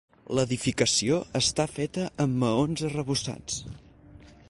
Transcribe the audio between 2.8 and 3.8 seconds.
arrebossats.